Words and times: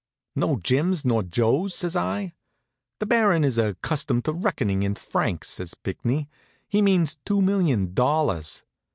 "No 0.35 0.55
Jims 0.55 1.05
nor 1.05 1.21
Joes?" 1.21 1.75
says 1.75 1.95
I. 1.95 2.33
"The 2.99 3.05
Baron 3.05 3.43
is 3.43 3.59
accustomed 3.59 4.25
to 4.25 4.33
reckoning 4.33 4.81
in 4.81 4.95
francs," 4.95 5.49
says 5.51 5.75
Pinckney. 5.75 6.27
"He 6.67 6.81
means 6.81 7.19
two 7.23 7.39
million 7.39 7.93
dollars." 7.93 8.63